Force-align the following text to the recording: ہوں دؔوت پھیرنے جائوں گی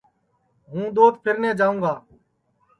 ہوں 0.69 0.85
دؔوت 0.95 1.15
پھیرنے 1.23 1.51
جائوں 1.59 1.77
گی 1.83 1.93